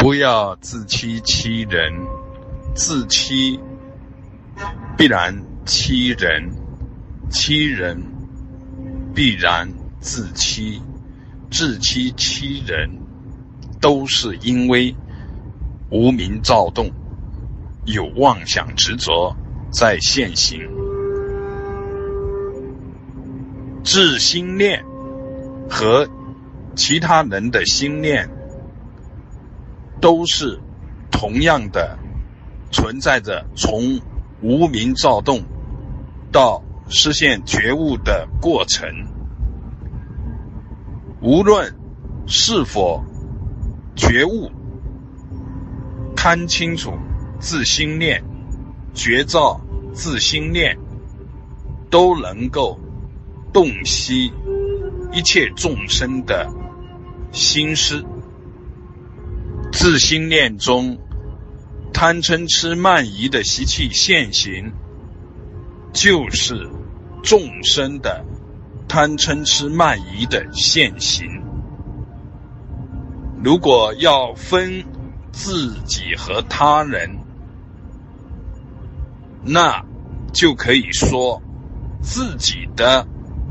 [0.00, 1.92] 不要自欺欺人，
[2.74, 3.60] 自欺
[4.96, 6.50] 必然欺人，
[7.28, 8.02] 欺人
[9.14, 9.70] 必然
[10.00, 10.80] 自欺，
[11.50, 12.88] 自欺欺人
[13.78, 14.96] 都是因为
[15.90, 16.90] 无名躁动，
[17.84, 19.36] 有妄想执着
[19.70, 20.66] 在现行，
[23.84, 24.82] 自心念
[25.68, 26.08] 和
[26.74, 28.39] 其他人的心念。
[30.00, 30.58] 都是
[31.10, 31.98] 同样的
[32.70, 34.00] 存在着从
[34.42, 35.42] 无名躁动
[36.32, 38.88] 到实现觉悟的过程。
[41.20, 41.74] 无论
[42.26, 43.04] 是否
[43.94, 44.50] 觉悟，
[46.16, 46.92] 看清楚
[47.38, 48.24] 自心念，
[48.94, 49.60] 觉照
[49.92, 50.78] 自心念，
[51.90, 52.78] 都能够
[53.52, 54.32] 洞悉
[55.12, 56.48] 一切众生的
[57.32, 58.02] 心思。
[59.80, 60.98] 自心念中，
[61.90, 64.74] 贪嗔痴慢疑的习气现行，
[65.94, 66.68] 就是
[67.22, 68.22] 众生的
[68.86, 71.42] 贪嗔痴慢疑的现行。
[73.42, 74.84] 如果要分
[75.32, 77.18] 自己和他人，
[79.42, 79.82] 那
[80.30, 81.40] 就可以说
[82.02, 83.06] 自己的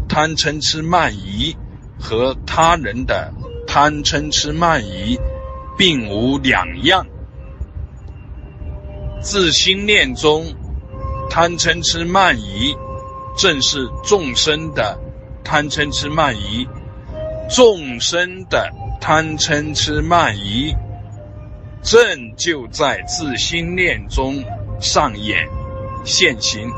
[0.07, 1.57] 贪嗔痴慢疑
[1.99, 3.33] 和他人的
[3.65, 5.19] 贪嗔痴慢疑。
[5.79, 7.07] 并无两样。
[9.21, 10.45] 自心念中，
[11.29, 12.75] 贪嗔痴慢疑，
[13.37, 14.99] 正是众生的
[15.41, 16.67] 贪嗔痴慢疑。
[17.49, 18.69] 众生的
[18.99, 20.75] 贪嗔痴慢疑，
[21.81, 24.43] 正就在自心念中
[24.81, 25.47] 上演
[26.03, 26.69] 现行。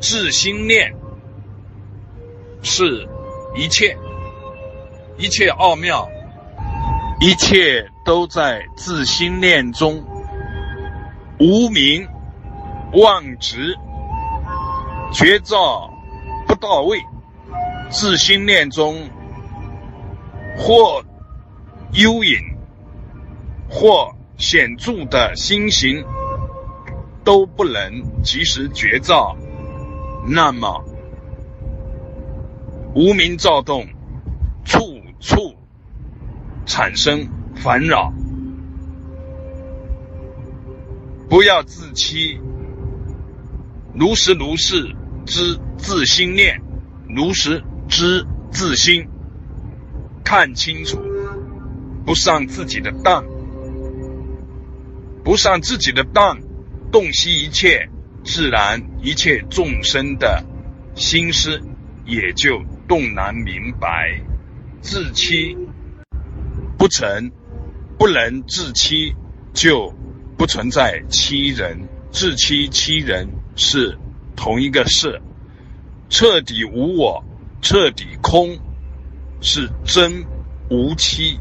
[0.00, 0.94] 自心念
[2.62, 3.06] 是
[3.54, 3.98] 一切
[5.18, 6.08] 一切奥妙。
[7.18, 10.04] 一切都在自心念中，
[11.40, 12.06] 无名
[12.92, 13.74] 妄执
[15.12, 15.90] 觉照
[16.46, 16.98] 不到位，
[17.88, 19.08] 自心念中
[20.58, 21.02] 或
[21.92, 22.38] 幽隐
[23.70, 26.04] 或显著的心行
[27.24, 29.34] 都不能及时觉照，
[30.28, 30.84] 那么
[32.94, 33.86] 无名躁动。
[36.66, 38.12] 产生烦扰，
[41.30, 42.40] 不要自欺。
[43.94, 44.94] 如实如是
[45.24, 46.60] 知自心念，
[47.08, 49.08] 如实知自心，
[50.22, 50.98] 看清楚，
[52.04, 53.24] 不上自己的当，
[55.24, 56.40] 不上自己的当，
[56.92, 57.88] 洞悉一切，
[58.22, 60.44] 自然一切众生的
[60.94, 61.60] 心思
[62.04, 64.20] 也就洞然明白。
[64.82, 65.56] 自欺。
[66.86, 67.32] 不成，
[67.98, 69.12] 不能自欺，
[69.52, 69.92] 就
[70.38, 71.88] 不存在欺人。
[72.12, 73.98] 自欺欺人是
[74.36, 75.20] 同一个事，
[76.08, 77.24] 彻底无我，
[77.60, 78.56] 彻底空，
[79.40, 80.24] 是真
[80.70, 81.40] 无欺，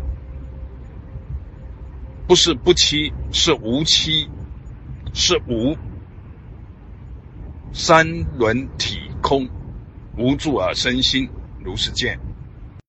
[2.27, 4.27] 不是不欺，是无欺，
[5.13, 5.77] 是无
[7.71, 9.47] 三轮体空，
[10.17, 11.29] 无助而身心，
[11.63, 12.19] 如是见。